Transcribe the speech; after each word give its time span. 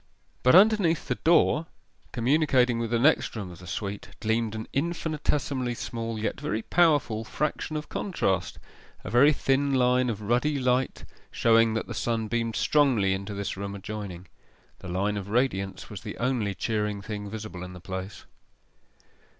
But 0.41 0.55
underneath 0.55 1.07
the 1.07 1.13
door, 1.13 1.67
communicating 2.11 2.79
with 2.79 2.89
the 2.89 2.97
next 2.97 3.35
room 3.35 3.51
of 3.51 3.59
the 3.59 3.67
suite, 3.67 4.09
gleamed 4.19 4.55
an 4.55 4.67
infinitesimally 4.73 5.75
small, 5.75 6.17
yet 6.17 6.39
very 6.41 6.63
powerful, 6.63 7.23
fraction 7.23 7.75
of 7.77 7.87
contrast 7.87 8.57
a 9.03 9.11
very 9.11 9.31
thin 9.31 9.75
line 9.75 10.09
of 10.09 10.23
ruddy 10.23 10.57
light, 10.57 11.05
showing 11.29 11.75
that 11.75 11.85
the 11.85 11.93
sun 11.93 12.27
beamed 12.29 12.55
strongly 12.55 13.13
into 13.13 13.35
this 13.35 13.55
room 13.55 13.75
adjoining. 13.75 14.27
The 14.79 14.87
line 14.87 15.17
of 15.17 15.29
radiance 15.29 15.87
was 15.91 16.01
the 16.01 16.17
only 16.17 16.55
cheering 16.55 17.03
thing 17.03 17.29
visible 17.29 17.63
in 17.63 17.73
the 17.73 17.79
place. 17.79 18.25